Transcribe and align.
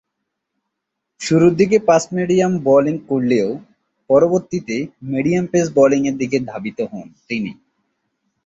শুরুরদিকে 1.21 1.77
fast medium 1.87 2.53
bowling 2.63 2.95
করলেও 3.09 3.49
পরবর্তীতে 4.09 4.75
medium 5.11 5.45
pace 5.51 5.67
বোলিংয়ের 5.77 6.15
দিকে 6.17 6.37
ধাবিত 6.49 6.79
হন 6.91 7.07
তিনি। 7.29 7.51